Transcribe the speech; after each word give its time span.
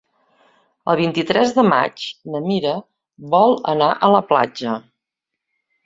El 0.93 0.97
vint-i-tres 0.99 1.53
de 1.59 1.65
maig 1.67 2.07
na 2.33 2.43
Mira 2.47 2.73
vol 3.37 3.57
anar 3.77 3.95
a 4.09 4.13
la 4.19 4.27
platja. 4.35 4.77